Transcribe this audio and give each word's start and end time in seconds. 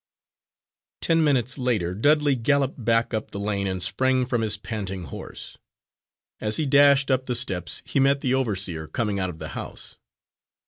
Ten 1.01 1.23
minutes 1.23 1.59
later 1.59 1.93
Dudley 1.93 2.35
galloped 2.35 2.83
back 2.83 3.13
up 3.13 3.29
the 3.29 3.39
lane 3.39 3.67
and 3.67 3.83
sprang 3.83 4.25
from 4.25 4.41
his 4.41 4.57
panting 4.57 5.03
horse. 5.03 5.59
As 6.39 6.57
he 6.57 6.65
dashed 6.65 7.11
up 7.11 7.27
the 7.27 7.35
steps 7.35 7.83
he 7.85 7.99
met 7.99 8.21
the 8.21 8.33
overseer 8.33 8.87
coming 8.87 9.19
out 9.19 9.29
of 9.29 9.37
the 9.37 9.49
house. 9.49 9.99